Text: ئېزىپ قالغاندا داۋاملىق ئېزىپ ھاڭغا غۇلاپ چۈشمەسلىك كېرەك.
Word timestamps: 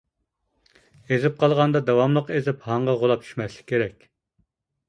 ئېزىپ 1.11 1.35
قالغاندا 1.43 1.81
داۋاملىق 1.91 2.31
ئېزىپ 2.39 2.65
ھاڭغا 2.71 2.99
غۇلاپ 3.05 3.29
چۈشمەسلىك 3.29 3.73
كېرەك. 3.75 4.09